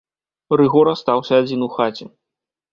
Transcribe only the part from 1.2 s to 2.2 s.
адзін у хаце.